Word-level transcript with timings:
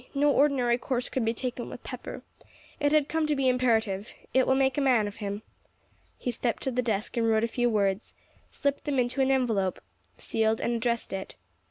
No 0.15 0.31
ordinary 0.31 0.79
course 0.79 1.09
could 1.09 1.23
be 1.23 1.31
taken 1.31 1.69
with 1.69 1.83
Pepper. 1.83 2.23
It 2.79 2.91
had 2.91 3.07
come 3.07 3.27
to 3.27 3.35
be 3.35 3.47
imperative. 3.47 4.09
It 4.33 4.47
will 4.47 4.55
make 4.55 4.75
a 4.75 4.81
man 4.81 5.07
of 5.07 5.17
him." 5.17 5.43
He 6.17 6.31
stepped 6.31 6.63
to 6.63 6.71
the 6.71 6.81
desk 6.81 7.17
and 7.17 7.29
wrote 7.29 7.43
a 7.43 7.47
few 7.47 7.69
words, 7.69 8.15
slipped 8.49 8.85
them 8.85 8.97
into 8.97 9.21
an 9.21 9.29
envelope, 9.29 9.79
sealed 10.17 10.59
and 10.59 10.73
addressed 10.73 11.13
it. 11.13 11.35